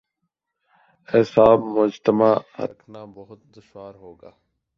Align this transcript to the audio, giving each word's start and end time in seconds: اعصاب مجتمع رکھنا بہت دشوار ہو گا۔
اعصاب 1.09 1.59
مجتمع 1.77 2.33
رکھنا 2.59 3.05
بہت 3.15 3.39
دشوار 3.57 3.93
ہو 3.95 4.13
گا۔ 4.13 4.31